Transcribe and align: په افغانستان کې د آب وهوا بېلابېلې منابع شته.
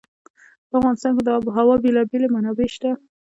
په 0.69 0.73
افغانستان 0.79 1.11
کې 1.15 1.23
د 1.23 1.29
آب 1.37 1.43
وهوا 1.45 1.75
بېلابېلې 1.83 2.27
منابع 2.35 2.67
شته. 2.75 2.91